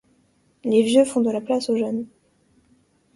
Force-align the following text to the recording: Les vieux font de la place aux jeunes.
Les 0.63 0.81
vieux 0.81 1.05
font 1.05 1.21
de 1.21 1.29
la 1.29 1.41
place 1.41 1.69
aux 1.69 1.77
jeunes. 1.77 2.07